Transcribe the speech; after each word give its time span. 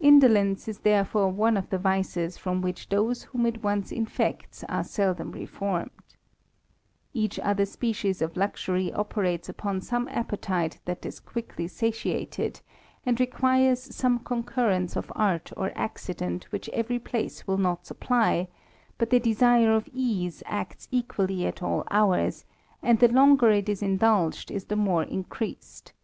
Indolence 0.00 0.68
is 0.68 0.80
therefore 0.80 1.30
one 1.30 1.56
of 1.56 1.70
the 1.70 1.78
vices 1.78 2.36
from 2.36 2.60
which 2.60 2.90
those 2.90 3.22
whom 3.22 3.46
it 3.46 3.62
once 3.62 3.90
infects 3.90 4.62
are 4.64 4.84
seldom 4.84 5.32
reformed. 5.32 5.90
Every 7.14 7.42
othff 7.42 7.68
species 7.68 8.20
of 8.20 8.36
luxury 8.36 8.92
operates 8.92 9.48
upon 9.48 9.80
some 9.80 10.08
appetite 10.08 10.78
that 10.84 11.06
is 11.06 11.20
quickly 11.20 11.68
satiated, 11.68 12.60
and 13.06 13.18
requires 13.18 13.80
some 13.82 14.18
concurrence 14.18 14.94
of 14.94 15.10
art 15.14 15.50
or 15.56 15.72
accident 15.74 16.52
which 16.52 16.68
every 16.74 16.98
place 16.98 17.46
will 17.46 17.56
not 17.56 17.86
supply; 17.86 18.48
but 18.98 19.08
the 19.08 19.20
desire 19.20 19.72
of 19.74 19.88
ease 19.94 20.42
acts 20.44 20.86
equally 20.90 21.46
at 21.46 21.62
all 21.62 21.84
hours, 21.90 22.44
and 22.82 22.98
the 22.98 23.08
longer 23.08 23.48
it 23.48 23.70
is 23.70 23.80
indulged 23.80 24.50
is 24.50 24.66
the 24.66 24.76
more 24.76 25.04
increased. 25.04 25.94